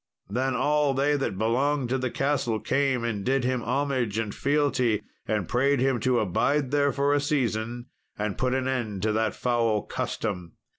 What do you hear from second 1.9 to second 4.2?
the castle came and did him homage